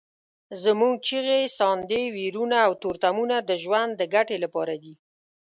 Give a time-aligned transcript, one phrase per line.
[0.63, 4.93] زموږ چیغې، ساندې، ویرونه او تورتمونه د ژوند د ګټې لپاره دي.